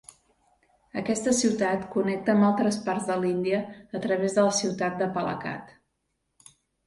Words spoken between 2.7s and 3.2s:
parts de